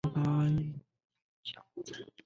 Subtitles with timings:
[0.03, 0.81] 丈夫为演员
[1.75, 2.05] 刘俊相。